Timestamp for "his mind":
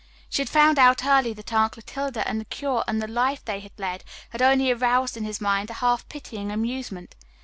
5.25-5.69